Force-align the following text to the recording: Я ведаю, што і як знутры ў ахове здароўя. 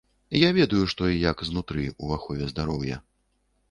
Я 0.43 0.47
ведаю, 0.59 0.79
што 0.95 1.03
і 1.11 1.21
як 1.29 1.45
знутры 1.51 1.87
ў 2.03 2.07
ахове 2.19 2.53
здароўя. 2.57 3.03